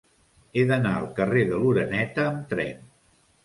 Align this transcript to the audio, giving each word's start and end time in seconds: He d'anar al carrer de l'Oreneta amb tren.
He 0.53 0.63
d'anar 0.71 0.93
al 1.01 1.05
carrer 1.21 1.45
de 1.51 1.61
l'Oreneta 1.61 2.27
amb 2.33 2.51
tren. 2.55 2.85